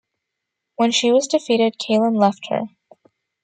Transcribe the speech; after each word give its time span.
When 0.77 0.89
she 0.89 1.11
was 1.11 1.27
defeated, 1.27 1.77
Calen 1.77 2.15
left 2.17 2.47
her. 2.49 2.63